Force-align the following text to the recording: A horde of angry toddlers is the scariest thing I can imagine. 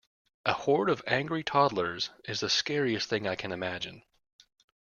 A 0.47 0.53
horde 0.53 0.89
of 0.89 1.03
angry 1.05 1.43
toddlers 1.43 2.09
is 2.25 2.39
the 2.39 2.49
scariest 2.49 3.07
thing 3.07 3.27
I 3.27 3.35
can 3.35 3.51
imagine. 3.51 4.01